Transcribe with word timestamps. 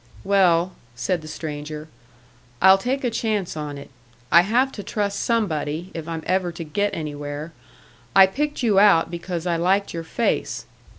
"Well," 0.23 0.71
said 0.95 1.21
the 1.21 1.27
stranger, 1.27 1.87
"I'll 2.59 2.79
take 2.79 3.03
a 3.03 3.11
chance 3.11 3.55
on 3.55 3.77
it. 3.77 3.91
I 4.31 4.41
have 4.41 4.71
to 4.71 4.81
trust 4.81 5.19
somebody, 5.19 5.91
if 5.93 6.07
I'm 6.07 6.23
ever 6.25 6.51
to 6.53 6.63
get 6.63 6.95
anywhere. 6.95 7.53
I 8.15 8.25
picked 8.25 8.63
you 8.63 8.79
out 8.79 9.11
because 9.11 9.45
I 9.45 9.57
liked 9.57 9.93
your 9.93 10.03
face." 10.03 10.65